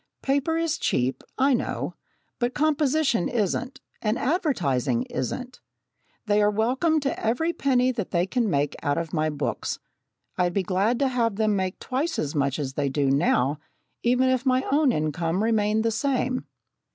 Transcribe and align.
"Paper 0.23 0.57
is 0.57 0.79
cheap, 0.79 1.23
I 1.37 1.53
know, 1.53 1.93
but 2.39 2.55
composition 2.55 3.29
isn't, 3.29 3.81
and 4.01 4.17
advertising 4.17 5.03
isn't. 5.11 5.59
They 6.25 6.41
are 6.41 6.49
welcome 6.49 6.99
to 7.01 7.19
every 7.23 7.53
penny 7.53 7.91
they 7.91 8.25
can 8.25 8.49
make 8.49 8.75
out 8.81 8.97
of 8.97 9.13
my 9.13 9.29
books. 9.29 9.77
I'd 10.39 10.53
be 10.55 10.63
glad 10.63 10.97
to 10.97 11.07
have 11.07 11.35
them 11.35 11.55
make 11.55 11.77
twice 11.79 12.17
as 12.17 12.33
much 12.33 12.57
as 12.57 12.73
they 12.73 12.89
do 12.89 13.11
now, 13.11 13.59
even 14.01 14.29
if 14.29 14.43
my 14.43 14.65
own 14.71 14.91
income 14.91 15.43
remained 15.43 15.85
the 15.85 15.91
same." 15.91 16.47